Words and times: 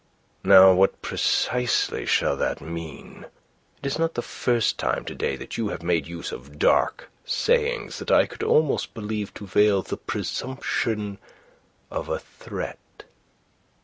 "Now 0.43 0.73
what 0.73 1.03
precisely 1.03 2.07
shall 2.07 2.35
that 2.37 2.59
mean? 2.59 3.27
It 3.83 3.85
is 3.85 3.99
not 3.99 4.15
the 4.15 4.23
first 4.23 4.79
time 4.79 5.05
to 5.05 5.13
day 5.13 5.35
that 5.35 5.59
you 5.59 5.67
have 5.67 5.83
made 5.83 6.07
use 6.07 6.31
of 6.31 6.57
dark 6.57 7.11
sayings 7.23 7.99
that 7.99 8.09
I 8.09 8.25
could 8.25 8.41
almost 8.41 8.95
believe 8.95 9.31
to 9.35 9.45
veil 9.45 9.83
the 9.83 9.97
presumption 9.97 11.19
of 11.91 12.09
a 12.09 12.17
threat." 12.17 12.79